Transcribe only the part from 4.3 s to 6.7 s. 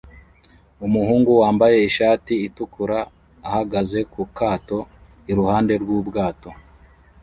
kato iruhande rw'ubwato